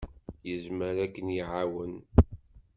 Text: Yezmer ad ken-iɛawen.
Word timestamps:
Yezmer 0.47 0.95
ad 1.03 1.11
ken-iɛawen. 1.15 1.93